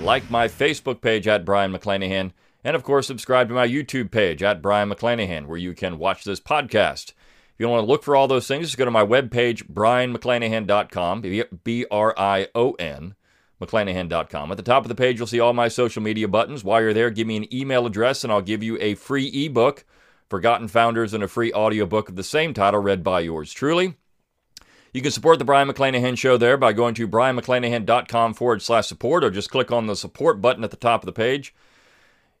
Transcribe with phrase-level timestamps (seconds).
[0.00, 2.32] like my Facebook page at Brion McClanahan,
[2.64, 6.24] and of course, subscribe to my YouTube page at Brion McClanahan, where you can watch
[6.24, 7.10] this podcast.
[7.10, 11.22] If you want to look for all those things, just go to my webpage, brionmcclanahan.com,
[11.64, 13.14] B R I O N,
[13.60, 14.50] McClanahan.com.
[14.50, 16.64] At the top of the page, you'll see all my social media buttons.
[16.64, 19.84] While you're there, give me an email address, and I'll give you a free ebook
[20.28, 23.94] Forgotten Founders, and a free audiobook of the same title read by yours truly.
[24.96, 29.24] You can support the Brion McClanahan Show there by going to brionmcclanahan.com forward slash support
[29.24, 31.54] or just click on the support button at the top of the page.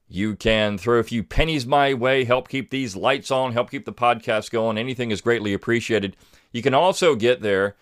[0.08, 3.84] You can throw a few pennies my way, help keep these lights on, help keep
[3.84, 4.78] the podcast going.
[4.78, 6.16] Anything is greatly appreciated.
[6.50, 7.76] You can also get there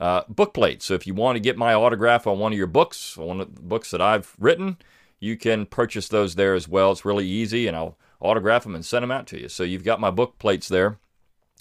[0.00, 0.86] uh, book plates.
[0.86, 3.54] So if you want to get my autograph on one of your books, one of
[3.54, 4.76] the books that I've written,
[5.20, 6.90] you can purchase those there as well.
[6.90, 9.48] It's really easy, and I'll autograph them and send them out to you.
[9.48, 10.98] So you've got my book plates there.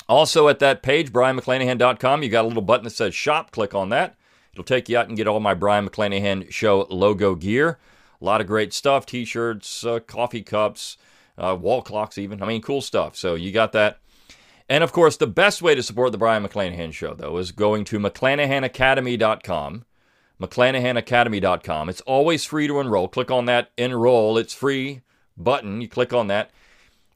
[0.07, 3.51] Also at that page, brionmcclanahan.com, you got a little button that says shop.
[3.51, 4.15] Click on that.
[4.53, 7.79] It'll take you out and get all my Brion McClanahan show logo gear.
[8.21, 10.97] A lot of great stuff t-shirts, uh, coffee cups,
[11.37, 12.41] uh, wall clocks even.
[12.41, 13.15] I mean, cool stuff.
[13.15, 13.99] So you got that.
[14.69, 17.83] And of course, the best way to support the Brion McClanahan show, though, is going
[17.85, 19.85] to mcclanahanacademy.com.
[20.41, 21.89] mcclanahanacademy.com.
[21.89, 23.07] It's always free to enroll.
[23.07, 24.37] Click on that enroll.
[24.37, 25.01] It's free
[25.37, 25.81] button.
[25.81, 26.51] You click on that.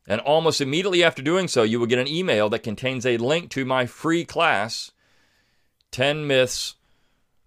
[0.10, 3.52] And almost immediately after doing so, you will get an email that contains a link
[3.52, 4.92] to my free class
[5.92, 6.76] 10 Myths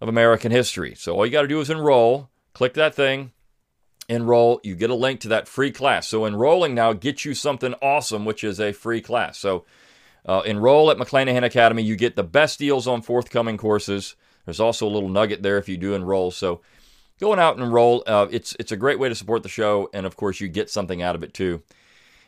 [0.00, 0.94] of American History.
[0.94, 3.32] So all you got to do is enroll, click that thing,
[4.08, 4.60] enroll.
[4.62, 6.06] You get a link to that free class.
[6.06, 9.38] So enrolling now gets you something awesome, which is a free class.
[9.38, 9.64] So
[10.24, 11.82] uh, enroll at McClanahan Academy.
[11.82, 14.14] You get the best deals on forthcoming courses.
[14.44, 16.30] There's also a little nugget there if you do enroll.
[16.30, 16.60] So
[17.20, 20.06] going out and enroll, uh, it's it's a great way to support the show, and
[20.06, 21.62] of course you get something out of it too.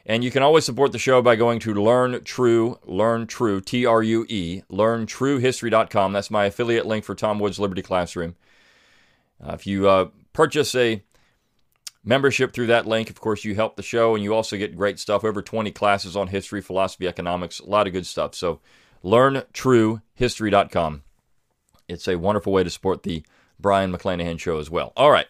[0.07, 3.87] And you can always support the show by going to Learn True, Learn True, T
[3.87, 6.13] R U E, LearnTrueHistory.com.
[6.13, 8.37] That's my affiliate link for Tom Woods Liberty Classroom.
[9.43, 11.03] Uh, if you uh, purchase a
[12.05, 14.99] membership through that link, of course, you help the show, and you also get great
[14.99, 15.25] stuff.
[15.25, 18.35] Over 20 classes on history, philosophy, economics, a lot of good stuff.
[18.35, 18.61] So,
[19.03, 21.03] LearnTrueHistory.com.
[21.89, 23.23] It's a wonderful way to support the
[23.59, 24.93] Brion McClanahan show as well.
[24.97, 25.27] All right.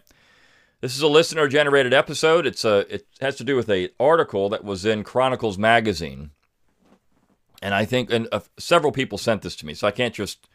[0.84, 2.44] This is a listener generated episode.
[2.44, 6.32] It's a it has to do with a article that was in Chronicles magazine.
[7.62, 10.46] And I think and uh, several people sent this to me, so I can't just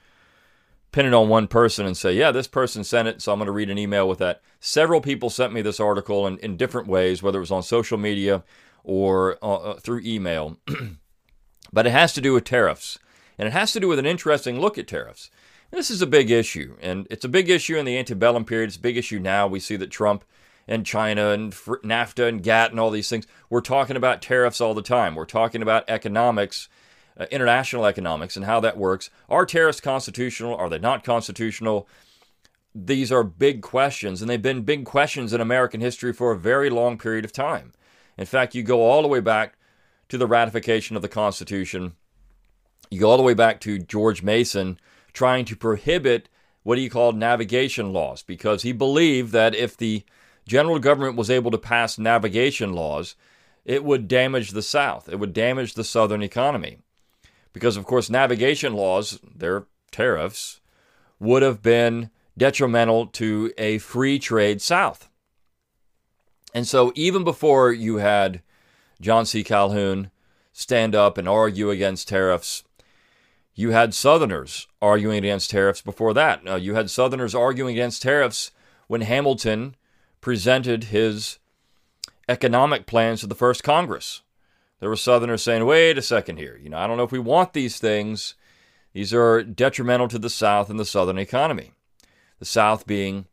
[0.92, 3.48] pin it on one person and say, "Yeah, this person sent it, so I'm going
[3.48, 6.88] to read an email with that." Several people sent me this article in, in different
[6.88, 8.44] ways, whether it was on social media
[8.84, 10.58] or uh, uh through email.
[11.74, 13.00] but it has to do with tariffs,
[13.40, 15.32] and it has to do with an interesting look at tariffs.
[15.72, 18.70] This is a big issue, and it's a big issue in the antebellum period.
[18.70, 19.48] It's a big issue now.
[19.48, 20.24] We see that Trump
[20.68, 24.76] and China and NAFTA and GATT and all these things, we're talking about tariffs all
[24.76, 25.16] the time.
[25.16, 26.70] We're talking about economics,
[27.20, 29.10] uh, international economics, and how that works.
[29.30, 30.56] Are tariffs constitutional?
[30.56, 31.88] Are they not constitutional?
[32.76, 36.70] These are big questions, and they've been big questions in American history for a very
[36.70, 37.74] long period of time.
[38.16, 39.58] In fact, you go all the way back
[40.10, 41.94] to the ratification of the Constitution,
[42.92, 44.80] you go all the way back to George Mason
[45.14, 46.30] trying to prohibit
[46.64, 50.04] what he called navigation laws because he believed that if the
[50.48, 53.16] general government was able to pass navigation laws,
[53.66, 55.10] it would damage the South.
[55.10, 56.80] It would damage the Southern economy.
[57.54, 60.60] Because, of course, navigation laws, their tariffs,
[61.20, 65.10] would have been detrimental to a free trade South.
[66.54, 68.42] And so, even before you had
[69.02, 69.44] John C.
[69.44, 70.10] Calhoun
[70.52, 72.64] stand up and argue against tariffs,
[73.60, 76.48] you had Southerners arguing against tariffs before that.
[76.48, 78.52] Uh, you had Southerners arguing against tariffs
[78.88, 79.76] when Hamilton
[80.22, 81.40] presented his
[82.30, 84.22] economic plans to the first Congress.
[84.80, 86.58] There were Southerners saying, wait a second here.
[86.64, 88.36] You know, I don't know if we want these things.
[88.94, 91.74] These are detrimental to the South and the Southern economy.
[92.40, 93.26] The South being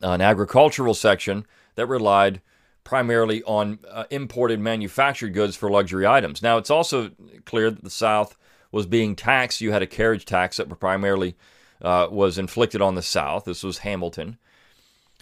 [0.00, 1.44] an agricultural section
[1.74, 2.40] that relied
[2.82, 6.42] primarily on uh, imported manufactured goods for luxury items.
[6.42, 7.10] Now, it's also
[7.44, 8.38] clear that the South
[8.72, 9.60] was being taxed.
[9.60, 11.36] You had a carriage tax that primarily
[11.80, 13.44] uh, was inflicted on the South.
[13.44, 14.38] This was Hamilton.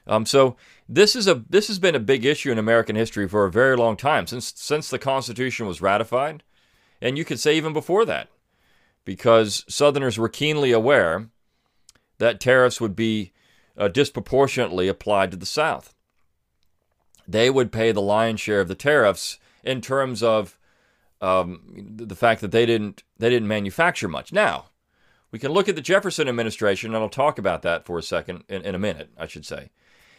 [0.06, 0.56] Um, so
[0.88, 3.76] this is a this has been a big issue in American history for a very
[3.76, 6.42] long time since since the Constitution was ratified,
[7.02, 8.28] and you could say even before that,
[9.04, 11.28] because Southerners were keenly aware
[12.18, 13.32] that tariffs would be
[13.76, 15.94] uh, disproportionately applied to the South.
[17.28, 20.58] they would pay the lion's share of the tariffs in terms of
[21.20, 21.60] um,
[21.96, 24.32] the fact that they didn't they didn't manufacture much.
[24.32, 24.66] Now,
[25.30, 28.44] we can look at the Jefferson administration, and I'll talk about that for a second
[28.48, 29.70] in, in a minute, I should say,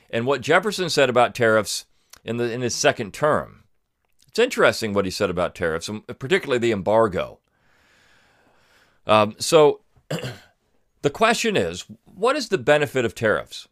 [0.09, 1.85] and what Jefferson said about tariffs
[2.23, 3.63] in the in his second term.
[4.27, 7.39] It's interesting what he said about tariffs, and particularly the embargo.
[9.05, 9.81] Um, so,
[11.01, 13.67] the question is, what is the benefit of tariffs?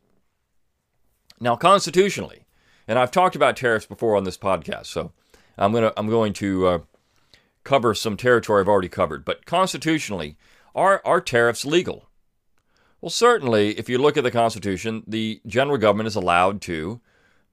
[1.39, 2.45] Now, constitutionally,
[2.89, 5.13] and I've talked about tariffs before on this podcast, so
[5.57, 6.79] I'm gonna I'm going to uh,
[7.63, 9.25] cover some territory I've already covered.
[9.25, 10.37] But constitutionally,
[10.75, 12.09] are are tariffs legal?
[13.01, 16.99] Well, certainly, if you look at the Constitution, the general government is allowed to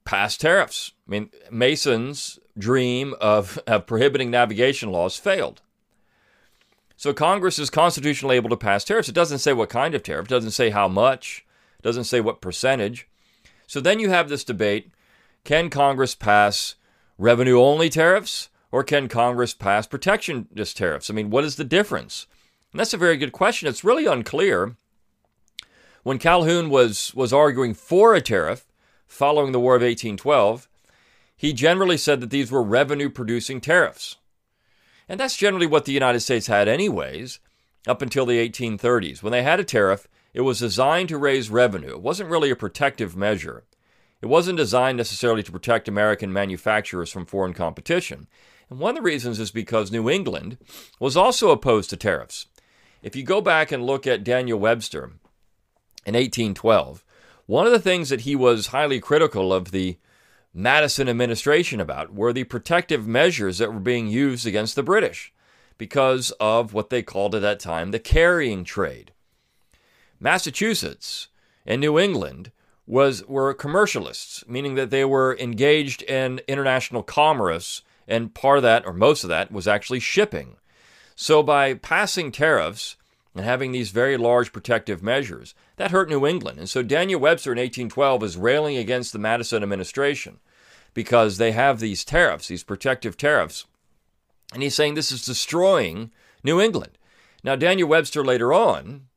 [0.04, 0.92] pass tariffs.
[1.06, 5.62] I mean, Mason's dream of, of prohibiting navigation laws failed.
[6.96, 9.08] So Congress is constitutionally able to pass tariffs.
[9.08, 11.44] It doesn't say what kind of tariff, it doesn't say how much,
[11.78, 13.06] it doesn't say what percentage.
[13.66, 14.90] So then you have this debate
[15.44, 16.76] can Congress pass
[17.18, 21.10] revenue only tariffs or can Congress pass protectionist tariffs?
[21.10, 22.26] I mean, what is the difference?
[22.72, 23.68] And that's a very good question.
[23.68, 24.76] It's really unclear.
[26.02, 28.66] When Calhoun was, was arguing for a tariff
[29.06, 30.68] following the War of 1812,
[31.36, 34.16] he generally said that these were revenue producing tariffs.
[35.08, 37.38] And that's generally what the United States had, anyways,
[37.86, 39.22] up until the 1830s.
[39.22, 41.90] When they had a tariff, it was designed to raise revenue.
[41.90, 43.64] It wasn't really a protective measure.
[44.20, 48.26] It wasn't designed necessarily to protect American manufacturers from foreign competition.
[48.68, 50.58] And one of the reasons is because New England
[50.98, 52.46] was also opposed to tariffs.
[53.02, 55.04] If you go back and look at Daniel Webster
[56.04, 57.04] in 1812,
[57.46, 59.98] one of the things that he was highly critical of the
[60.52, 65.32] Madison administration about were the protective measures that were being used against the British
[65.78, 69.12] because of what they called at that time the carrying trade.
[70.18, 71.28] Massachusetts
[71.66, 72.50] and New England
[72.86, 78.86] was were commercialists, meaning that they were engaged in international commerce, and part of that,
[78.86, 80.56] or most of that, was actually shipping.
[81.14, 82.96] So by passing tariffs
[83.34, 86.58] and having these very large protective measures, that hurt New England.
[86.58, 90.38] And so Daniel Webster in 1812 is railing against the Madison administration
[90.94, 93.66] because they have these tariffs, these protective tariffs.
[94.52, 96.10] And he's saying this is destroying
[96.42, 96.96] New England.
[97.44, 99.08] Now, Daniel Webster later on,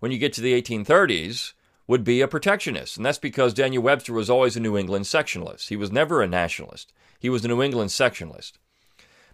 [0.00, 1.52] when you get to the 1830s,
[1.86, 2.96] would be a protectionist.
[2.96, 5.68] And that's because Daniel Webster was always a New England sectionalist.
[5.68, 8.52] He was never a nationalist, he was a New England sectionalist.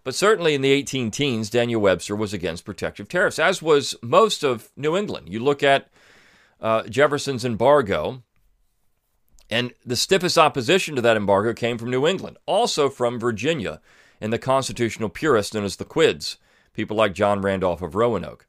[0.05, 4.43] But certainly in the 18 teens, Daniel Webster was against protective tariffs, as was most
[4.43, 5.29] of New England.
[5.29, 5.89] You look at
[6.61, 8.23] uh, Jefferson's embargo,
[9.49, 13.81] and the stiffest opposition to that embargo came from New England, also from Virginia
[14.21, 16.39] and the constitutional purists known as the Quids,
[16.75, 18.47] people like John Randolph of Roanoke.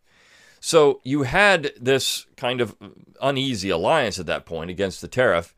[0.65, 2.73] So you had this kind of
[3.21, 5.53] uneasy alliance at that point against the tariff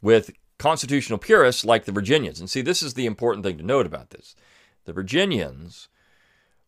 [0.00, 2.40] with constitutional purists like the Virginians.
[2.40, 4.34] And see, this is the important thing to note about this.
[4.86, 5.90] The Virginians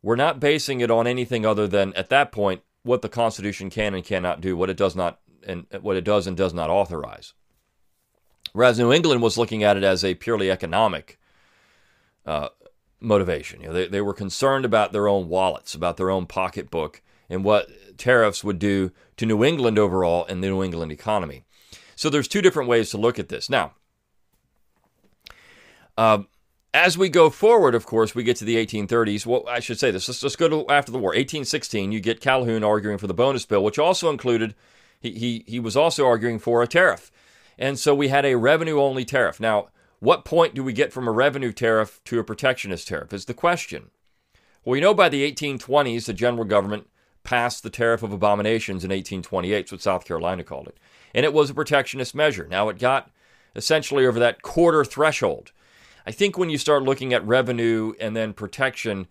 [0.03, 3.95] were not basing it on anything other than, at that point, what the Constitution can
[3.95, 7.33] and cannot do, what it does not, and what it does and does not authorize.
[8.53, 11.19] Whereas New England was looking at it as a purely economic
[12.27, 12.51] uh,
[13.01, 13.63] motivation.
[13.63, 17.44] You know, they, they were concerned about their own wallets, about their own pocketbook, and
[17.44, 17.69] what
[17.99, 21.44] tariffs would do to New England overall and the New England economy.
[21.97, 23.49] So there's two different ways to look at this.
[23.49, 23.73] Now,
[25.96, 26.22] uh,
[26.72, 29.25] as we go forward, of course, we get to the 1830s.
[29.25, 30.08] Well, I should say this.
[30.08, 31.10] Let's, let's go to after the war.
[31.10, 34.55] 1816, you get Calhoun arguing for the bonus bill, which also included,
[35.01, 37.13] he, he, he was also arguing for a tariff.
[37.56, 39.39] And so we had a revenue only tariff.
[39.39, 39.69] Now,
[40.01, 43.34] what point do we get from a revenue tariff to a protectionist tariff is the
[43.34, 43.91] question.
[44.65, 46.89] Well, we know by the 1820s, the general government
[47.25, 50.77] passed the Tariff of Abominations in 1828, what South Carolina called it.
[51.15, 52.47] And it was a protectionist measure.
[52.47, 53.11] Now, it got
[53.57, 55.53] essentially over that quarter threshold.
[56.07, 59.07] I think when you start looking at revenue and then protection,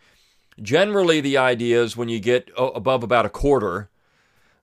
[0.62, 3.90] generally the idea is when you get above about a quarter,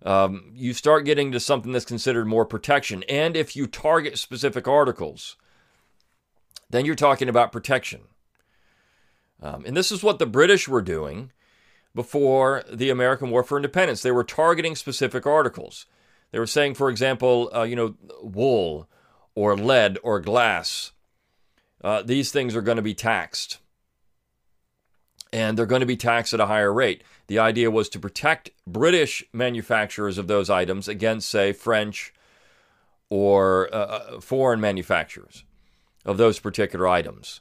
[0.04, 3.02] um, you start getting to something that's considered more protection.
[3.08, 5.36] And if you target specific articles,
[6.70, 8.02] then you're talking about protection.
[9.42, 11.32] Um, and this is what the British were doing
[11.94, 14.02] before the American War for Independence.
[14.02, 15.86] They were targeting specific articles.
[16.30, 18.88] They were saying, for example, uh, you know, wool
[19.34, 20.92] or lead or glass.
[21.82, 23.58] Uh, these things are going to be taxed.
[25.32, 27.04] And they're going to be taxed at a higher rate.
[27.28, 32.12] The idea was to protect British manufacturers of those items against, say, French
[33.08, 35.44] or uh, uh foreign manufacturers
[36.04, 37.40] of those particular items.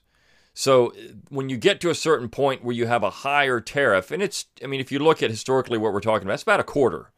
[0.53, 0.94] So
[1.29, 4.46] when you get to a certain point where you have a higher tariff, and it's,
[4.63, 7.12] I mean, if you look at historically what we're talking about, it's about a quarter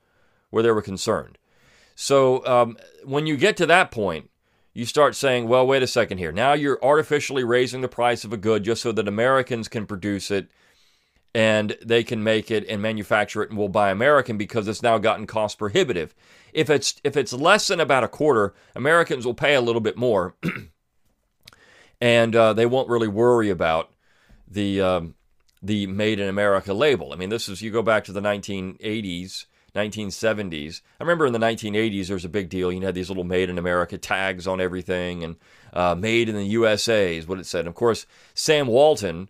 [0.50, 1.38] where they were concerned.
[1.96, 4.30] So um, when you get to that point,
[4.74, 6.32] you start saying, well, wait a second here.
[6.32, 10.32] Now you're artificially raising the price of a good just so that Americans can produce
[10.32, 10.50] it
[11.34, 14.98] and they can make it and manufacture it and we'll buy American because it's now
[14.98, 16.14] gotten cost prohibitive.
[16.54, 19.98] If it's if it's less than about a quarter, Americans will pay a little bit
[19.98, 20.36] more,
[22.02, 23.92] and uh, they won't really worry about
[24.48, 25.16] the um,
[25.62, 27.14] the Made in America label.
[27.14, 30.82] I mean, this is you go back to the 1980s, 1970s.
[31.00, 32.72] I remember in the 1980s there was a big deal.
[32.72, 35.36] You had these little Made in America tags on everything, and
[35.74, 37.62] uh, Made in the USA is what it said.
[37.62, 39.30] And of course, Sam Walton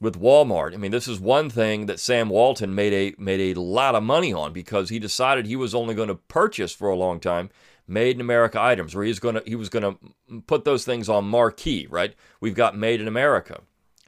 [0.00, 0.74] with Walmart.
[0.74, 4.02] I mean, this is one thing that Sam Walton made a made a lot of
[4.02, 7.50] money on because he decided he was only going to purchase for a long time
[7.88, 11.24] made in America items, where he's to he was going to put those things on
[11.24, 11.86] marquee.
[11.88, 12.14] Right?
[12.40, 13.60] We've got made in America.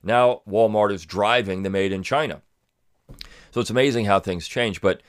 [0.02, 2.42] Now Walmart is driving the made in China.
[3.50, 5.02] So it's amazing how things change, but.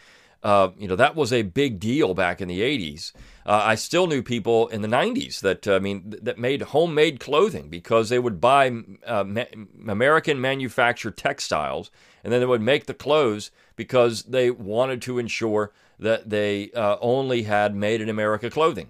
[0.44, 3.12] Uh, you know that was a big deal back in the 80s.
[3.46, 7.20] Uh, I still knew people in the 90s that uh, I mean that made homemade
[7.20, 8.72] clothing because they would buy
[9.06, 9.46] uh, ma-
[9.88, 11.92] American manufactured textiles
[12.24, 16.98] and then they would make the clothes because they wanted to ensure that they uh,
[17.00, 18.90] only had made in America clothing.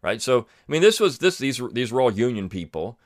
[0.00, 0.22] Right?
[0.22, 2.98] So I mean this was this these these were all union people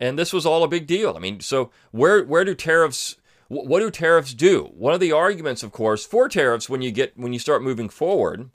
[0.00, 1.14] and this was all a big deal.
[1.14, 3.16] I mean, so where where do tariffs
[3.48, 4.70] what do tariffs do?
[4.74, 7.88] One of the arguments of course for tariffs when you get when you start moving
[7.88, 8.50] forward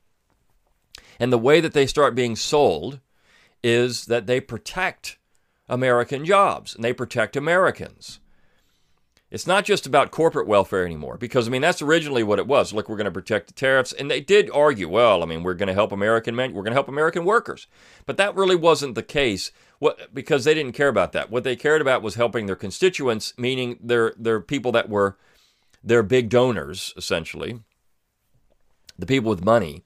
[1.20, 3.00] and the way that they start being sold
[3.64, 5.18] is that they protect
[5.70, 8.20] American jobs and they protect Americans.
[9.36, 12.72] It's not just about corporate welfare anymore, because I mean that's originally what it was.
[12.72, 15.56] Look, we're going to protect the tariffs, and they did argue, well, I mean we're
[15.56, 17.68] going to help American men, we're going to help American workers,
[18.06, 19.52] but that really wasn't the case.
[19.80, 21.32] What because they didn't care about that.
[21.32, 25.18] What they cared about was helping their constituents, meaning their their people that were
[25.84, 27.60] their big donors, essentially,
[28.98, 29.84] the people with money,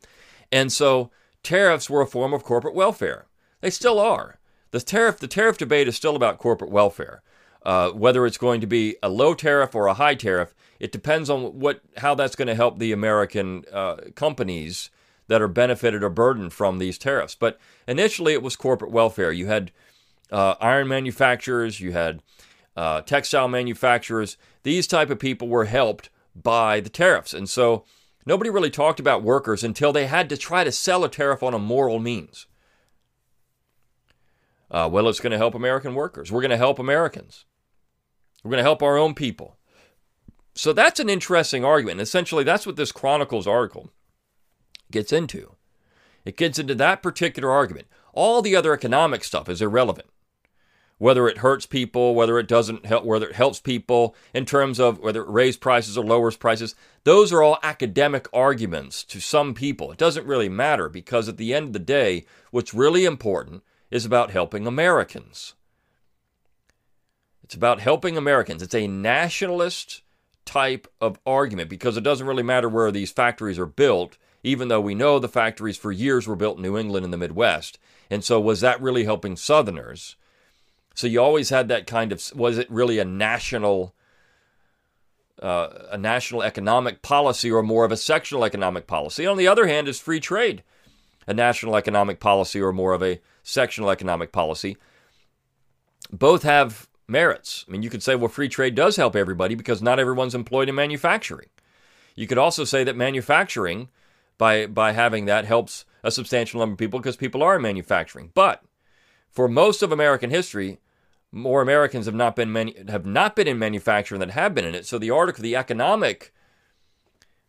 [0.51, 1.09] and so
[1.41, 3.25] tariffs were a form of corporate welfare.
[3.61, 4.37] They still are.
[4.69, 7.23] The tariff, the tariff debate is still about corporate welfare.
[7.63, 11.29] Uh, whether it's going to be a low tariff or a high tariff, it depends
[11.29, 14.89] on what how that's going to help the American uh, companies
[15.27, 17.35] that are benefited or burdened from these tariffs.
[17.35, 19.31] But initially, it was corporate welfare.
[19.31, 19.71] You had
[20.31, 22.23] uh, iron manufacturers, you had
[22.77, 24.37] uh, textile manufacturers.
[24.63, 27.83] These type of people were helped by the tariffs, and so
[28.29, 31.55] Nobody really talked about workers until they had to try to sell a tariff on
[31.55, 32.45] a moral means.
[34.69, 36.31] Uh, well, it's going to help American workers.
[36.31, 37.45] We're going to help Americans.
[38.43, 39.57] We're going to help our own people.
[40.55, 42.01] So that's an interesting argument.
[42.01, 43.91] Essentially, that's what this Chronicles article
[44.91, 45.55] gets into.
[46.25, 47.87] It gets into that particular argument.
[48.13, 50.09] All the other economic stuff is irrelevant
[50.99, 54.99] whether it hurts people, whether it doesn't help, whether it helps people in terms of
[54.99, 56.75] whether it raises prices or lowers prices.
[57.05, 59.91] Those are all academic arguments to some people.
[59.91, 64.05] It doesn't really matter because at the end of the day, what's really important is
[64.05, 65.53] about helping Americans.
[67.49, 68.61] It's about helping Americans.
[68.61, 70.03] It's a nationalist
[70.45, 74.79] type of argument because it doesn't really matter where these factories are built, even though
[74.79, 77.79] we know the factories for years were built in New England and the Midwest.
[78.07, 80.15] And so, was that really helping Southerners?
[80.93, 83.95] So you always had that kind of was it really a national
[85.41, 89.25] uh, a national economic policy or more of a sectional economic policy?
[89.25, 90.61] On the other hand, is free trade
[91.25, 94.77] a national economic policy or more of a sectional economic policy?
[96.11, 97.65] Both have merits.
[97.67, 100.69] I mean, you could say, well, free trade does help everybody because not everyone's employed
[100.69, 101.49] in manufacturing.
[102.15, 103.89] You could also say that manufacturing,
[104.37, 108.31] by by having that, helps a substantial number of people because people are in manufacturing.
[108.33, 108.63] But
[109.29, 110.79] for most of American history,
[111.31, 112.53] more Americans have not been
[112.87, 114.85] have not been in manufacturing than have been in it.
[114.85, 116.33] So the article, the economic,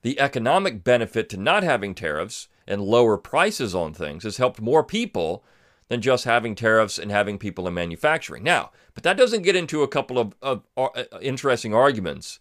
[0.02, 4.84] the economic benefit to not having tariffs and lower prices on things has helped more
[4.84, 5.42] people
[5.90, 8.44] than just having tariffs and having people in manufacturing.
[8.44, 12.38] Now, but that doesn't get into a couple of, of uh, interesting arguments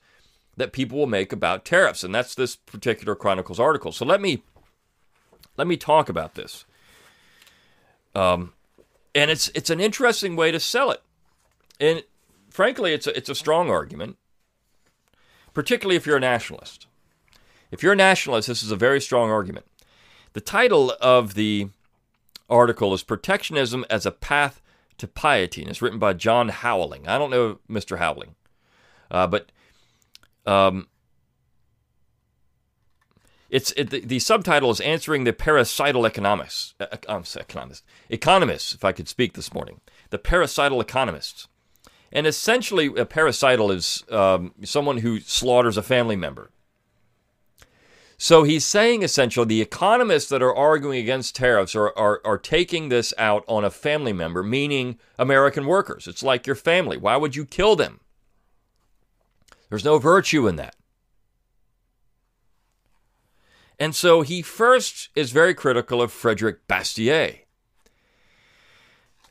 [0.55, 3.91] that people will make about tariffs, and that's this particular Chronicles article.
[3.91, 4.43] So let me
[5.57, 6.65] let me talk about this.
[8.13, 8.53] Um,
[9.15, 11.01] and it's it's an interesting way to sell it.
[11.79, 12.03] And
[12.51, 14.17] frankly, it's a, it's a strong argument,
[15.55, 16.85] particularly if you're a nationalist.
[17.71, 19.65] If you're a nationalist, this is a very strong argument.
[20.33, 21.69] The title of the
[22.49, 24.61] article is Protectionism as a Path
[24.97, 27.07] to Piety, and it's written by John Howling.
[27.07, 27.97] I don't know Mr.
[27.97, 28.35] Howling,
[29.09, 29.51] uh, but
[30.45, 30.87] um,
[33.49, 38.73] it's it, the, the, subtitle is answering the parricidal economists, uh, economists, economists.
[38.73, 41.47] If I could speak this morning, the parricidal economists.
[42.11, 46.49] And essentially, a parricidal is um, someone who slaughters a family member.
[48.21, 52.89] So he's saying essentially the economists that are arguing against tariffs are, are, are taking
[52.89, 56.05] this out on a family member, meaning American workers.
[56.05, 56.97] It's like your family.
[56.97, 58.01] Why would you kill them?
[59.69, 60.75] There's no virtue in that.
[63.79, 67.45] And so he first is very critical of Frederick Bastiat.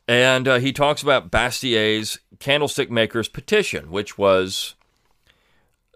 [0.08, 4.76] And uh, he talks about Bastiat's candlestick maker's petition, which was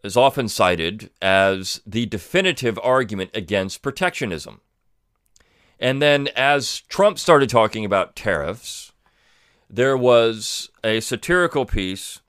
[0.03, 4.61] is often cited as the definitive argument against protectionism.
[5.79, 8.93] And then, as Trump started talking about tariffs,
[9.69, 12.21] there was a satirical piece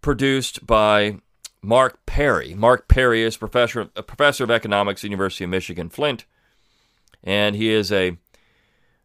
[0.00, 1.18] produced by
[1.62, 2.54] Mark Perry.
[2.54, 6.24] Mark Perry is professor, a professor of economics at the University of Michigan Flint,
[7.22, 8.16] and he is a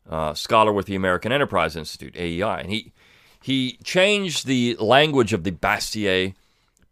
[0.10, 2.62] uh, scholar with the American Enterprise Institute (AEI).
[2.62, 2.94] And he
[3.42, 6.34] he changed the language of the Bastiat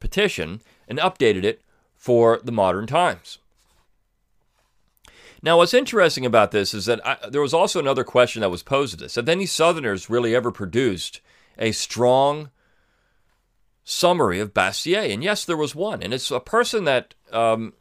[0.05, 1.61] petition and updated it
[1.95, 3.39] for the modern times.
[5.41, 8.61] Now, what's interesting about this is that I, there was also another question that was
[8.61, 11.21] posed to this: Have any Southerners really ever produced
[11.57, 12.51] a strong
[13.83, 15.11] summary of Bastiat?
[15.11, 17.73] And yes, there was one, and it's a person that um,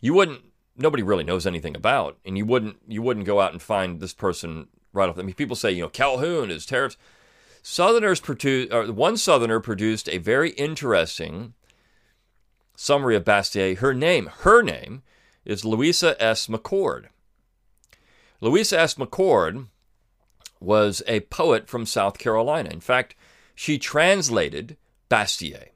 [0.00, 0.42] you wouldn't,
[0.76, 4.14] nobody really knows anything about, and you wouldn't, you wouldn't go out and find this
[4.14, 5.18] person right off.
[5.18, 6.96] I mean, people say, you know, Calhoun is tariffs.
[7.66, 11.54] Southerners produced, one Southerner produced a very interesting
[12.76, 13.78] summary of Bastiat.
[13.78, 15.02] Her name, her name
[15.46, 16.46] is Louisa S.
[16.46, 17.06] McCord.
[18.42, 18.96] Louisa S.
[18.96, 19.68] McCord
[20.60, 22.68] was a poet from South Carolina.
[22.68, 23.16] In fact,
[23.54, 24.76] she translated
[25.08, 25.70] Bastiat.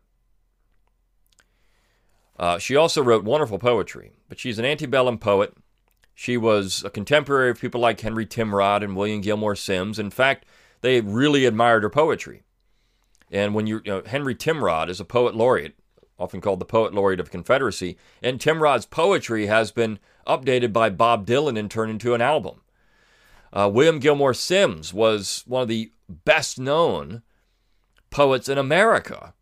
[2.39, 5.55] Uh, she also wrote wonderful poetry, but she's an antebellum poet.
[6.15, 9.99] She was a contemporary of people like Henry Timrod and William Gilmore Simms.
[9.99, 10.45] In fact,
[10.81, 12.43] they really admired her poetry.
[13.31, 15.77] And when you, you know, Henry Timrod is a poet laureate,
[16.19, 21.27] often called the poet laureate of Confederacy, and Timrod's poetry has been updated by Bob
[21.27, 22.61] Dylan and turned into an album.
[23.53, 27.23] Uh, William Gilmore Simms was one of the best known
[28.11, 29.35] poets in America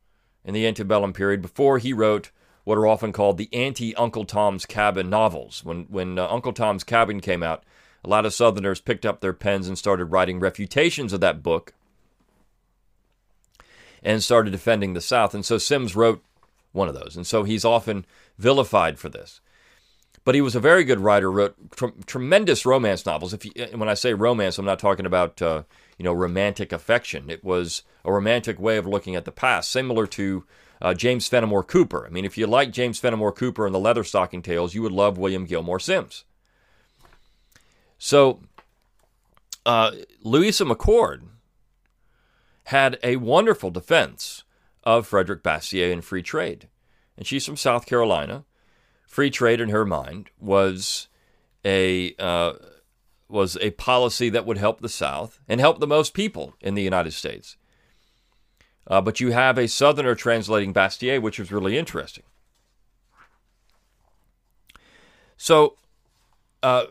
[0.44, 2.30] in the antebellum period before he wrote
[2.64, 5.64] what are often called the anti Uncle Tom's Cabin novels.
[5.64, 7.64] When, when uh, Uncle Tom's Cabin came out,
[8.06, 11.74] a lot of Southerners picked up their pens and started writing refutations of that book
[14.02, 15.34] and started defending the South.
[15.34, 16.22] And so Simms wrote
[16.72, 17.16] one of those.
[17.16, 18.06] And so he's often
[18.38, 19.40] vilified for this.
[20.24, 23.32] But he was a very good writer, wrote tr- tremendous romance novels.
[23.32, 25.62] If you, when I say romance, I'm not talking about uh,
[25.98, 27.30] you know romantic affection.
[27.30, 30.44] It was a romantic way of looking at the past, similar to
[30.82, 32.04] uh, James Fenimore Cooper.
[32.04, 35.16] I mean, if you like James Fenimore Cooper and the Leatherstocking Tales, you would love
[35.16, 36.24] William Gilmore Simms.
[37.98, 38.40] So,
[39.64, 41.22] uh, Louisa McCord
[42.64, 44.44] had a wonderful defense
[44.82, 46.68] of Frederick Bastiat and free trade.
[47.16, 48.44] And she's from South Carolina.
[49.06, 51.08] Free trade, in her mind, was
[51.64, 52.54] a uh,
[53.28, 56.82] was a policy that would help the South and help the most people in the
[56.82, 57.56] United States.
[58.86, 62.24] Uh, but you have a Southerner translating Bastiat, which was really interesting.
[65.36, 65.76] So,
[66.62, 66.84] uh,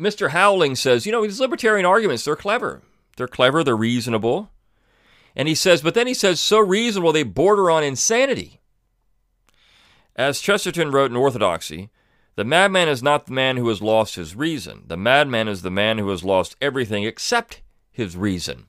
[0.00, 0.30] Mr.
[0.30, 2.82] Howling says, you know, these libertarian arguments, they're clever.
[3.16, 4.50] They're clever, they're reasonable.
[5.34, 8.60] And he says, but then he says, so reasonable they border on insanity.
[10.14, 11.90] As Chesterton wrote in Orthodoxy,
[12.36, 14.84] the madman is not the man who has lost his reason.
[14.86, 18.66] The madman is the man who has lost everything except his reason.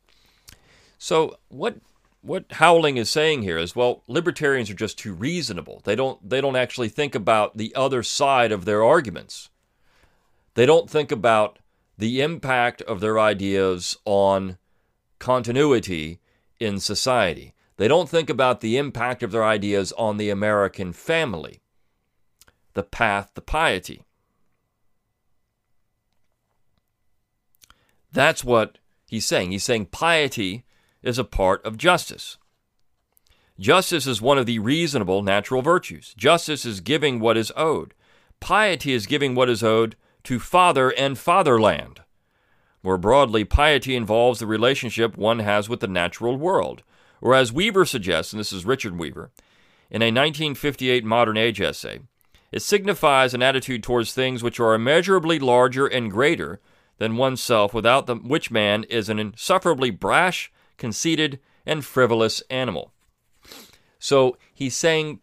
[0.98, 1.78] So what
[2.22, 5.82] what Howling is saying here is, well, libertarians are just too reasonable.
[5.86, 9.50] They don't they don't actually think about the other side of their arguments.
[10.58, 11.60] They don't think about
[12.00, 14.58] the impact of their ideas on
[15.20, 16.20] continuity
[16.60, 17.54] in society.
[17.76, 21.62] They don't think about the impact of their ideas on the American family,
[22.74, 24.02] the path to piety.
[28.12, 29.52] That's what he's saying.
[29.52, 30.66] He's saying piety
[31.04, 32.40] is a part of justice.
[33.60, 36.16] Justice is one of the reasonable natural virtues.
[36.18, 37.94] Justice is giving what is owed.
[38.40, 39.96] Piety is giving what is owed
[40.28, 42.02] to father and fatherland.
[42.84, 46.84] More broadly, piety involves the relationship one has with the natural world,
[47.22, 49.32] or as Weaver suggests, and this is Richard Weaver,
[49.90, 52.02] in a 1958 Modern Age essay,
[52.52, 56.60] it signifies an attitude towards things which are immeasurably larger and greater
[56.98, 62.92] than oneself, without the, which man is an insufferably brash, conceited, and frivolous animal.
[63.98, 65.22] So he's saying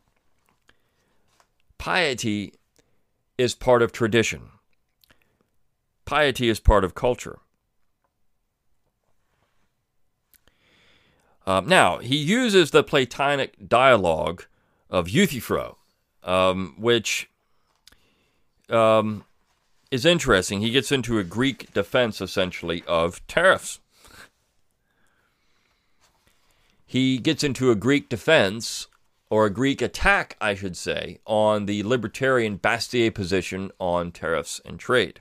[1.76, 2.54] piety
[3.36, 4.48] is part of tradition.
[6.04, 7.38] Piety is part of culture.
[11.46, 14.44] Uh, now, he uses the Platonic dialogue
[14.88, 15.76] of Euthyphro.
[16.24, 17.28] um, which
[18.70, 19.24] um,
[19.90, 20.60] is interesting.
[20.60, 23.80] He gets into a Greek defense, essentially, of tariffs.
[26.86, 28.86] He gets into a Greek defense,
[29.28, 34.78] or a Greek attack, I should say, on the libertarian Bastiat position on tariffs and
[34.78, 35.20] trade.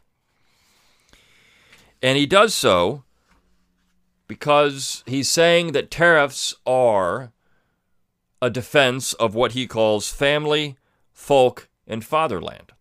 [2.03, 3.05] And he does so
[4.27, 7.31] because he's saying that tariffs are
[8.41, 10.75] a defense of what he calls family,
[11.13, 12.73] folk, and fatherland.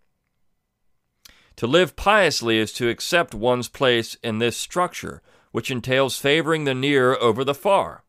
[1.55, 6.75] To live piously is to accept one's place in this structure, which entails favoring the
[6.75, 8.03] near over the far.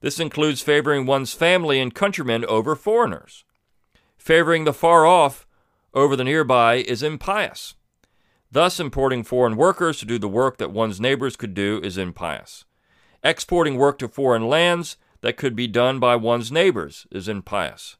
[0.00, 3.44] This includes favoring one's family and countrymen over foreigners.
[4.16, 5.46] Favoring the far off
[5.92, 7.74] over the nearby is impious.
[8.50, 12.64] Thus, importing foreign workers to do the work that one's neighbors could do is impious.
[13.22, 17.96] Exporting work to foreign lands that could be done by one's neighbors is impious.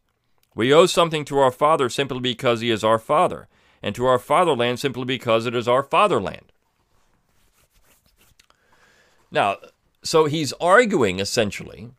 [0.54, 3.48] We owe something to our Father simply because He is our Father,
[3.82, 6.52] and to our fatherland simply because it is our fatherland.
[9.30, 9.56] Now,
[10.02, 11.90] so he's arguing essentially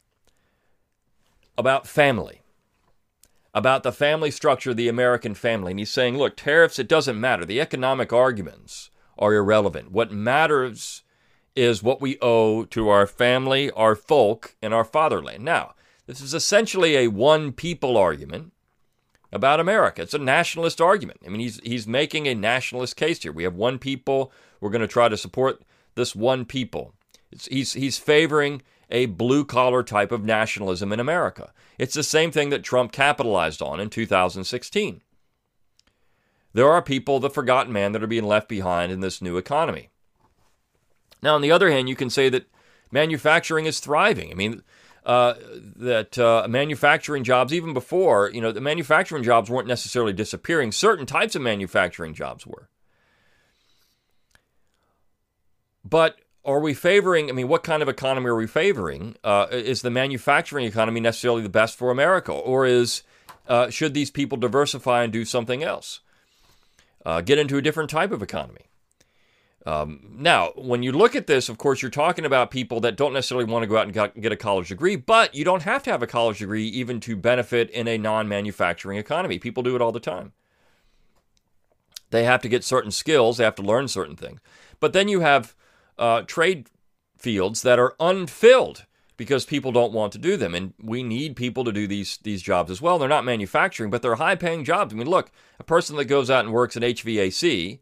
[1.58, 2.42] about family
[3.58, 5.72] about the family structure of the American family.
[5.72, 7.44] And he's saying, look, tariffs, it doesn't matter.
[7.44, 9.92] The economic arguments are irrelevant.
[9.92, 11.02] What matters
[11.56, 15.44] is what we owe to our family, our folk, and our fatherland.
[15.44, 15.74] Now,
[16.06, 18.54] this is essentially a one people argument
[19.32, 20.04] about America.
[20.04, 21.22] It's a nationalist argument.
[21.26, 23.32] I mean, he's, he's making a nationalist case here.
[23.32, 24.32] We have one people.
[24.62, 25.64] We're going to try to support
[25.96, 26.94] this one people.
[27.32, 31.52] It's, he's, he's favoring a blue collar type of nationalism in America.
[31.78, 35.02] It's the same thing that Trump capitalized on in 2016.
[36.54, 39.90] There are people, the forgotten man, that are being left behind in this new economy.
[41.22, 42.48] Now, on the other hand, you can say that
[42.92, 44.32] manufacturing is thriving.
[44.32, 44.64] I mean,
[45.06, 45.36] uh,
[45.76, 50.72] that uh, manufacturing jobs, even before, you know, the manufacturing jobs weren't necessarily disappearing.
[50.72, 52.70] Certain types of manufacturing jobs were.
[55.84, 57.30] But are we favoring?
[57.30, 59.18] I mean, what kind of economy are we favoring?
[59.24, 63.04] Uh, is the manufacturing economy necessarily the best for America, or is
[63.48, 66.00] uh, should these people diversify and do something else?
[67.06, 68.68] Uh, get into a different type of economy.
[69.66, 73.12] Um, now, when you look at this, of course, you're talking about people that don't
[73.12, 75.92] necessarily want to go out and get a college degree, but you don't have to
[75.92, 79.38] have a college degree even to benefit in a non manufacturing economy.
[79.38, 80.32] People do it all the time.
[82.12, 84.40] They have to get certain skills, they have to learn certain things.
[84.80, 85.54] But then you have
[85.98, 86.70] uh, trade
[87.18, 88.86] fields that are unfilled
[89.18, 90.54] because people don't want to do them.
[90.54, 92.98] And we need people to do these these jobs as well.
[92.98, 94.94] They're not manufacturing, but they're high paying jobs.
[94.94, 97.80] I mean, look, a person that goes out and works at HVAC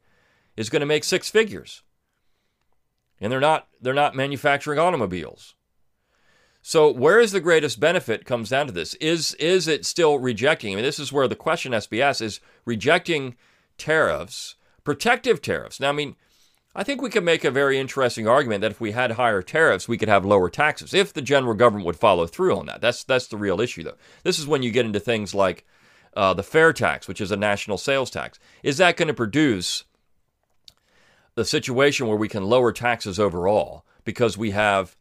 [0.55, 1.83] is going to make six figures.
[3.19, 5.55] And they're not they're not manufacturing automobiles.
[6.61, 8.95] So where is the greatest benefit comes down to this.
[8.95, 10.73] Is is it still rejecting?
[10.73, 13.35] I mean, this is where the question SBS is rejecting
[13.77, 15.79] tariffs, protective tariffs.
[15.79, 16.15] Now, I mean,
[16.75, 19.87] I think we could make a very interesting argument that if we had higher tariffs,
[19.87, 20.93] we could have lower taxes.
[20.93, 23.95] If the general government would follow through on that, that's that's the real issue, though.
[24.23, 25.65] This is when you get into things like
[26.17, 28.39] uh, the fair tax, which is a national sales tax.
[28.61, 29.85] Is that going to produce
[31.35, 34.97] the situation where we can lower taxes overall because we have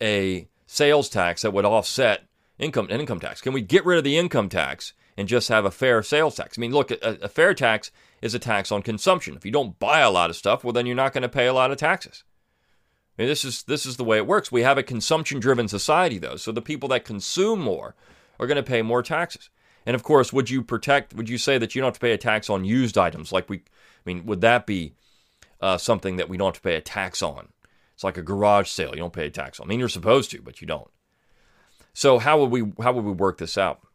[0.00, 2.22] a sales tax that would offset
[2.58, 3.40] income income tax?
[3.40, 6.56] Can we get rid of the income tax and just have a fair sales tax?
[6.56, 7.90] I mean, look, a, a fair tax
[8.22, 9.36] is a tax on consumption.
[9.36, 11.46] If you don't buy a lot of stuff, well, then you're not going to pay
[11.46, 12.24] a lot of taxes.
[13.18, 14.52] I mean, this is this is the way it works.
[14.52, 17.94] We have a consumption-driven society, though, so the people that consume more
[18.38, 19.48] are going to pay more taxes.
[19.86, 21.14] And of course, would you protect?
[21.14, 23.32] Would you say that you don't have to pay a tax on used items?
[23.32, 23.60] Like we, I
[24.04, 24.94] mean, would that be
[25.60, 27.48] uh, something that we don't have to pay a tax on?
[27.94, 29.66] It's like a garage sale; you don't pay a tax on.
[29.66, 30.90] I mean, you're supposed to, but you don't.
[31.94, 33.85] So how would we how would we work this out?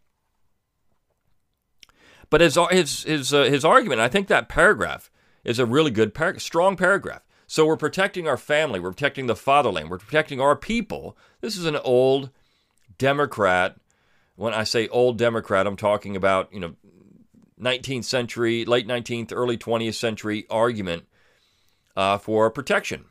[2.31, 5.11] But his his his uh, his argument, I think that paragraph
[5.43, 7.21] is a really good, par- strong paragraph.
[7.45, 11.17] So we're protecting our family, we're protecting the fatherland, we're protecting our people.
[11.41, 12.31] This is an old
[12.97, 13.75] Democrat.
[14.35, 16.75] When I say old Democrat, I'm talking about you know
[17.59, 21.03] 19th century, late 19th, early 20th century argument
[21.97, 23.05] uh, for protection.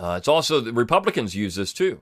[0.00, 2.00] Uh, it's also the Republicans use this too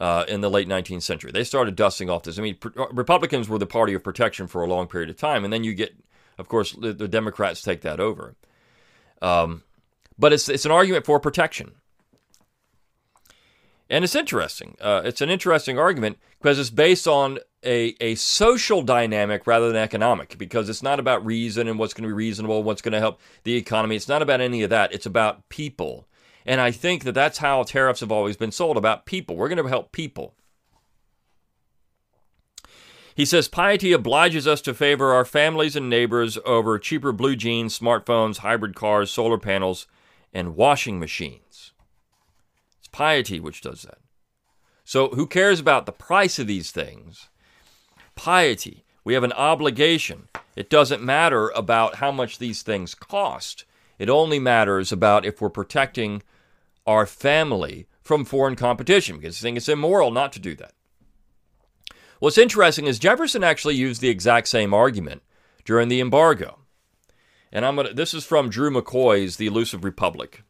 [0.00, 1.32] uh, in the late 19th century.
[1.32, 2.38] They started dusting off this.
[2.38, 5.44] I mean, uh, Republicans were the party of protection for a long period of time,
[5.44, 5.96] and then you get,
[6.38, 8.34] of course, the, the Democrats take that over.
[9.20, 9.62] Um,
[10.18, 11.72] but it's it's an argument for protection,
[13.90, 14.76] and it's interesting.
[14.80, 19.76] Uh, it's an interesting argument because it's based on a a social dynamic rather than
[19.76, 20.38] economic.
[20.38, 23.20] Because it's not about reason and what's going to be reasonable, what's going to help
[23.42, 23.96] the economy.
[23.96, 24.92] It's not about any of that.
[24.92, 26.06] It's about people
[26.48, 29.36] and I think that that's how tariffs have always been sold about people.
[29.36, 30.34] We're going to help people.
[33.14, 37.78] He says piety obliges us to favor our families and neighbors over cheaper blue jeans,
[37.78, 39.86] smartphones, hybrid cars, solar panels,
[40.32, 41.72] and washing machines.
[42.78, 43.98] It's piety which does that.
[44.84, 47.28] So, who cares about the price of these things?
[48.14, 48.86] Piety.
[49.04, 50.30] We have an obligation.
[50.56, 53.66] It doesn't matter about how much these things cost.
[53.98, 56.22] It only matters about if we're protecting
[56.88, 60.72] our family from foreign competition because I think it's immoral not to do that.
[62.18, 65.22] What's interesting is Jefferson actually used the exact same argument
[65.66, 66.60] during the embargo.
[67.52, 70.42] And I'm gonna this is from Drew McCoy's The Elusive Republic.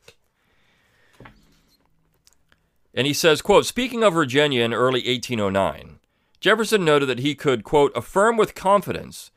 [2.94, 5.98] And he says, quote, speaking of Virginia in early 1809,
[6.40, 9.30] Jefferson noted that he could, quote, affirm with confidence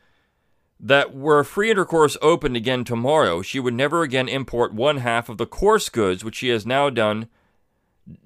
[0.83, 5.37] that were free intercourse opened again tomorrow, she would never again import one half of
[5.37, 7.27] the coarse goods which she has now done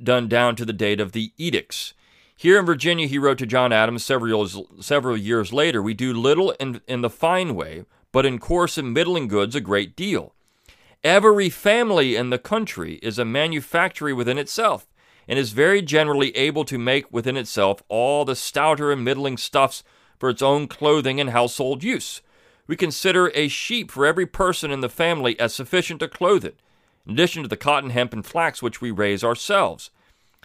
[0.02, 1.94] done down to the date of the edicts.
[2.38, 6.14] Here in Virginia, he wrote to John Adams several years, several years later, we do
[6.14, 10.34] little in, in the fine way, but in coarse and middling goods a great deal.
[11.04, 14.88] Every family in the country is a manufactory within itself,
[15.28, 19.84] and is very generally able to make within itself all the stouter and middling stuffs
[20.18, 22.22] for its own clothing and household use.
[22.68, 26.60] We consider a sheep for every person in the family as sufficient to clothe it,
[27.06, 29.92] in addition to the cotton, hemp, and flax which we raise ourselves.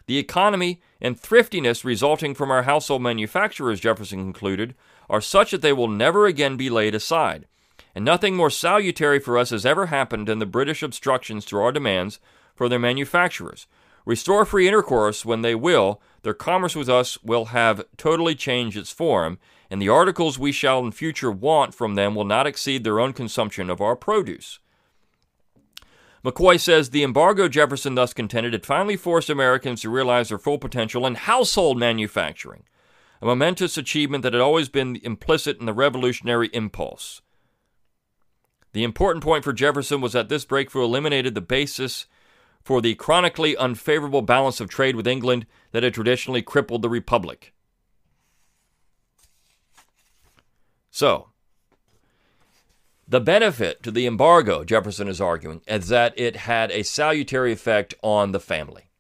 [0.07, 4.75] The economy and thriftiness resulting from our household manufacturers, Jefferson concluded,
[5.09, 7.47] are such that they will never again be laid aside.
[7.95, 11.73] And nothing more salutary for us has ever happened than the British obstructions to our
[11.73, 12.21] demands
[12.55, 13.67] for their manufacturers.
[14.05, 18.93] Restore free intercourse when they will, their commerce with us will have totally changed its
[18.93, 19.39] form,
[19.71, 23.13] and the articles we shall in future want from them will not exceed their own
[23.13, 24.59] consumption of our produce.
[26.25, 30.59] McCoy says the embargo Jefferson thus contended had finally forced Americans to realize their full
[30.59, 32.65] potential in household manufacturing,
[33.23, 37.23] a momentous achievement that had always been implicit in the revolutionary impulse.
[38.73, 42.07] The important point for Jefferson was that this breakthrough eliminated the basis
[42.63, 47.55] for the chronically unfavorable balance of trade with England that had traditionally crippled the Republic.
[50.91, 51.29] So,
[53.07, 57.95] the benefit to the embargo, Jefferson is arguing, is that it had a salutary effect
[58.03, 58.91] on the family.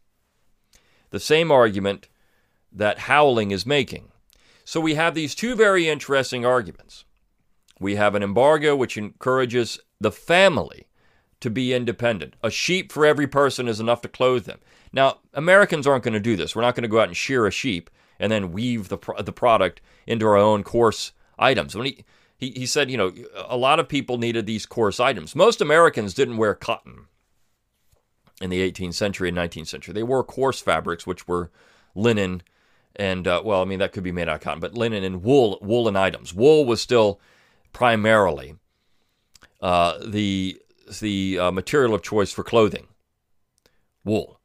[1.10, 2.08] The same argument
[2.72, 4.10] that Howling is making.
[4.64, 7.04] So we have these two very interesting arguments.
[7.80, 10.86] We have an embargo which encourages the family
[11.40, 12.34] to be independent.
[12.42, 14.60] A sheep for every person is enough to clothe them.
[14.92, 16.54] Now, Americans aren't going to do this.
[16.54, 19.32] We're not going to go out and shear a sheep and then weave the, the
[19.32, 21.74] product into our own coarse items.
[21.74, 22.04] When he,
[22.36, 23.12] he, he said, you know,
[23.48, 25.34] a lot of people needed these coarse items.
[25.34, 27.06] Most Americans didn't wear cotton
[28.40, 29.92] in the 18th century and 19th century.
[29.92, 31.50] They wore coarse fabrics, which were
[31.94, 32.42] linen
[32.96, 35.22] and, uh, well, I mean, that could be made out of cotton, but linen and
[35.22, 36.34] wool, woolen items.
[36.34, 37.20] Wool was still
[37.72, 38.56] primarily
[39.60, 40.60] uh, the,
[41.00, 42.88] the uh, material of choice for clothing.
[44.04, 44.40] Wool.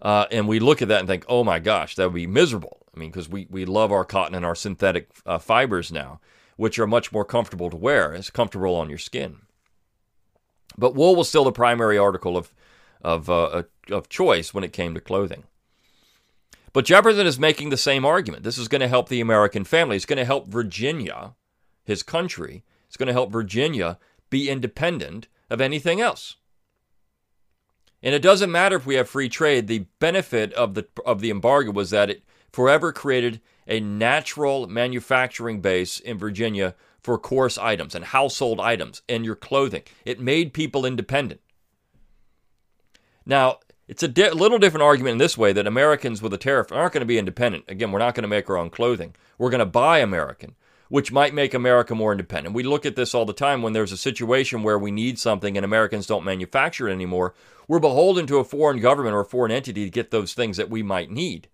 [0.00, 2.81] Uh, and we look at that and think, oh my gosh, that would be miserable.
[2.94, 6.20] I mean, because we, we love our cotton and our synthetic uh, fibers now
[6.56, 8.14] which are much more comfortable to wear.
[8.14, 9.38] It's comfortable on your skin.
[10.76, 12.52] But wool was still the primary article of,
[13.02, 15.44] of, uh, of choice when it came to clothing.
[16.72, 18.44] But Jefferson is making the same argument.
[18.44, 19.96] This is going to help the American family.
[19.96, 21.34] It's going to help Virginia,
[21.84, 22.64] his country.
[22.86, 23.98] It's going to help Virginia
[24.30, 26.36] be independent of anything else.
[28.02, 29.66] And it doesn't matter if we have free trade.
[29.66, 35.60] The benefit of the of the embargo was that it forever created a natural manufacturing
[35.60, 39.82] base in Virginia for coarse items and household items and your clothing.
[40.04, 41.40] It made people independent.
[43.24, 46.72] Now, it's a di- little different argument in this way that Americans with a tariff
[46.72, 47.64] aren't going to be independent.
[47.68, 49.14] Again, we're not going to make our own clothing.
[49.38, 50.54] We're going to buy American,
[50.88, 52.54] which might make America more independent.
[52.54, 55.56] We look at this all the time when there's a situation where we need something
[55.56, 57.34] and Americans don't manufacture it anymore.
[57.66, 60.70] We're beholden to a foreign government or a foreign entity to get those things that
[60.70, 61.48] we might need.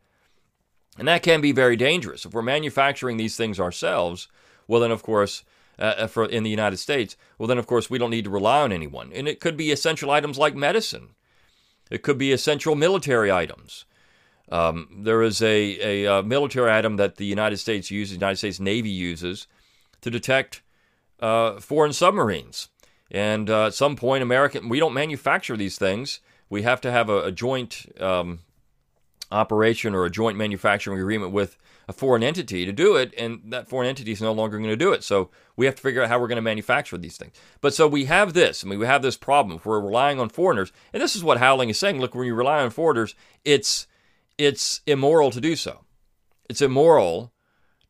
[0.99, 2.25] And that can be very dangerous.
[2.25, 4.29] If we're manufacturing these things ourselves,
[4.67, 5.45] well, then, of course,
[5.79, 8.31] uh, uh, for in the United States, well, then, of course, we don't need to
[8.31, 9.13] rely on anyone.
[9.15, 11.11] And it could be essential items like medicine,
[11.91, 13.87] it could be essential military items.
[14.51, 18.21] Um, there is a, a, a, uh, military item that the United States uses, the
[18.21, 19.47] United States Navy uses,
[20.01, 20.63] to detect
[21.21, 22.69] uh, foreign submarines.
[23.11, 26.21] And uh, at some point, American, we don't manufacture these things.
[26.49, 28.41] We have to have a, a joint um,
[29.31, 33.69] operation or a joint manufacturing agreement with a foreign entity to do it, and that
[33.69, 35.03] foreign entity is no longer going to do it.
[35.03, 37.35] So we have to figure out how we're going to manufacture these things.
[37.61, 38.63] But so we have this.
[38.63, 39.57] I mean, we have this problem.
[39.57, 41.99] If we're relying on foreigners, and this is what Howling is saying.
[41.99, 43.15] Look, when you rely on foreigners,
[43.45, 43.87] it's
[44.37, 45.85] it's immoral to do so.
[46.49, 47.33] It's immoral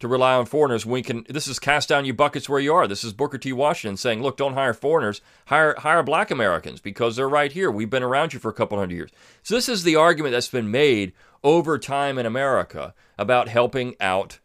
[0.00, 0.86] to rely on foreigners.
[0.86, 1.24] We can.
[1.28, 2.86] This is cast down your buckets where you are.
[2.86, 3.52] This is Booker T.
[3.52, 5.20] Washington saying, "Look, don't hire foreigners.
[5.46, 7.70] Hire hire Black Americans because they're right here.
[7.70, 9.10] We've been around you for a couple hundred years."
[9.42, 14.38] So this is the argument that's been made over time in America about helping out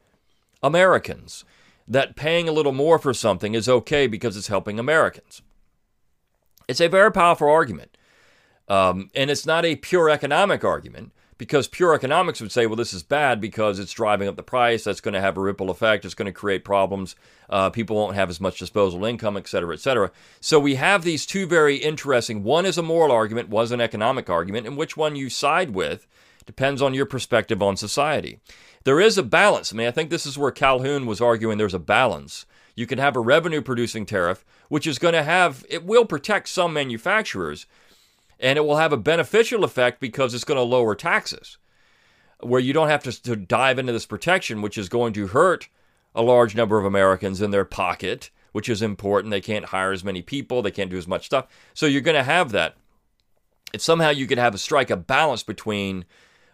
[0.62, 1.46] Americans.
[1.88, 5.42] That paying a little more for something is okay because it's helping Americans.
[6.68, 7.98] It's a very powerful argument.
[8.70, 11.12] Um, and it's not a pure economic argument
[11.44, 14.86] because pure economics would say, well, this is bad because it's driving up the price.
[14.86, 16.06] That's going to have a ripple effect.
[16.06, 17.18] It's going to create problems.
[17.50, 20.10] Uh, people won't have as much disposable income, et cetera, et cetera.
[20.40, 22.44] So we have these two very interesting.
[22.44, 25.72] One is a moral argument, one is an economic argument, and which one you side
[25.72, 26.08] with
[26.46, 28.40] depends on your perspective on society.
[28.86, 29.74] There is a balance.
[29.74, 32.46] I mean, I think this is where Calhoun was arguing there's a balance.
[32.74, 36.48] You can have a revenue producing tariff, which is going to have, it will protect
[36.48, 37.66] some manufacturers,
[38.44, 41.58] and it will have a beneficial effect because it's going to lower taxes,
[42.42, 45.70] where you don't have to, to dive into this protection, which is going to hurt
[46.14, 49.32] a large number of Americans in their pocket, which is important.
[49.32, 51.48] They can't hire as many people, they can't do as much stuff.
[51.74, 52.76] So you're going to have that.
[53.74, 56.04] If somehow you could have a strike a balance between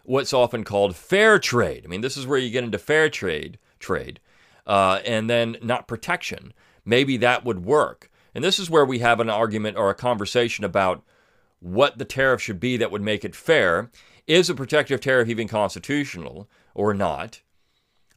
[0.04, 1.82] what's often called fair trade.
[1.84, 4.20] I mean, this is where you get into fair trade, trade,
[4.64, 6.54] uh, and then not protection.
[6.84, 8.10] Maybe that would work.
[8.32, 11.02] And this is where we have an argument or a conversation about
[11.60, 13.90] what the tariff should be that would make it fair.
[14.26, 17.40] Is a protective tariff even constitutional or not?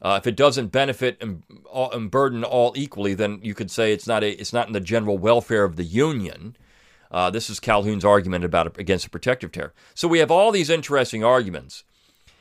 [0.02, 4.06] Uh, if it doesn't benefit and, and, burden all equally, then you could say it's
[4.06, 6.56] not a, it's not in the general welfare of the union.
[7.10, 9.72] Uh, this is Calhoun's argument about against a protective tariff.
[9.94, 11.84] So we have all these interesting arguments,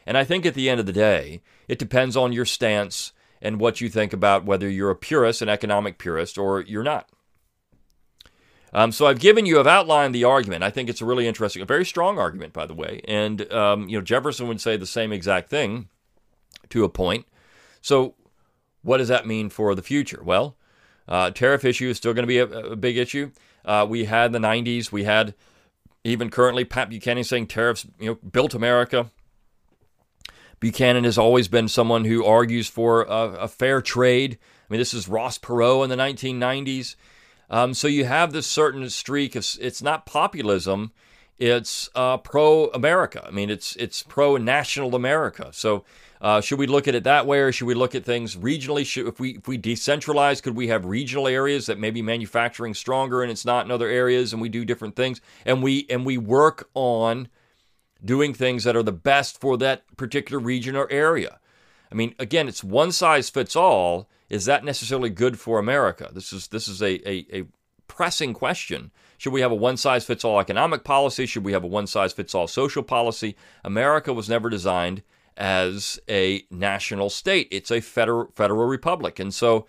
[0.05, 3.59] and I think at the end of the day, it depends on your stance and
[3.59, 7.09] what you think about whether you're a purist, an economic purist, or you're not.
[8.73, 10.63] Um, so I've given you, I've outlined the argument.
[10.63, 13.01] I think it's a really interesting, a very strong argument, by the way.
[13.07, 15.89] And um, you know, Jefferson would say the same exact thing
[16.69, 17.25] to a point.
[17.81, 18.15] So,
[18.81, 20.21] what does that mean for the future?
[20.23, 20.57] Well,
[21.07, 23.31] uh, tariff issue is still going to be a, a, big issue.
[23.63, 25.35] Uh, we had the '90s, we had
[26.03, 29.11] even currently Pat Buchanan saying tariffs, you know, built America.
[30.59, 34.37] Buchanan has always been someone who argues for a, a fair trade.
[34.41, 36.95] I mean, this is Ross Perot in the 1990s.
[37.49, 39.35] Um, so you have this certain streak.
[39.35, 40.91] Of, it's not populism;
[41.37, 43.25] it's uh, pro-America.
[43.27, 45.49] I mean, it's it's pro-national America.
[45.51, 45.83] So
[46.21, 48.85] uh, should we look at it that way, or should we look at things regionally?
[48.85, 53.21] Should, if we if we decentralize, could we have regional areas that maybe manufacturing stronger
[53.21, 56.17] and it's not in other areas, and we do different things, and we and we
[56.17, 57.27] work on
[58.03, 61.39] doing things that are the best for that particular region or area.
[61.91, 64.09] I mean, again, it's one size fits all.
[64.33, 66.09] Is that necessarily good for America?
[66.11, 67.43] This is this is a, a, a
[67.87, 68.89] pressing question.
[69.19, 71.27] Should we have a one size fits all economic policy?
[71.27, 73.35] Should we have a one size fits all social policy?
[73.63, 75.03] America was never designed
[75.37, 77.47] as a national state.
[77.51, 79.67] It's a federal federal republic, and so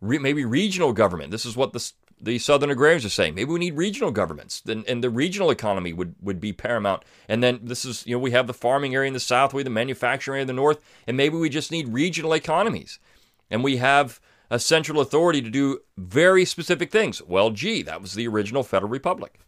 [0.00, 1.30] re, maybe regional government.
[1.30, 3.34] This is what the the Southern agrarians are saying.
[3.34, 7.02] Maybe we need regional governments, and, and the regional economy would, would be paramount.
[7.28, 9.60] And then this is, you know, we have the farming area in the south, we
[9.60, 12.98] have the manufacturing area in the north, and maybe we just need regional economies.
[13.50, 17.22] And we have a central authority to do very specific things.
[17.22, 19.40] Well, gee, that was the original Federal Republic.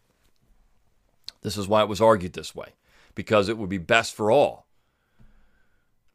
[1.41, 2.69] This is why it was argued this way,
[3.15, 4.65] because it would be best for all.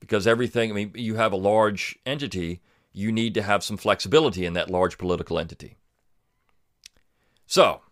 [0.00, 4.46] Because everything, I mean, you have a large entity, you need to have some flexibility
[4.46, 5.76] in that large political entity.
[7.46, 7.82] So,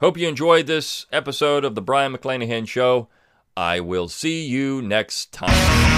[0.00, 3.08] hope you enjoyed this episode of the Brion McClanahan Show.
[3.56, 5.95] I will see you next time.